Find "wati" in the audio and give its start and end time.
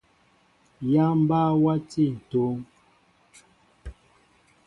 1.63-2.03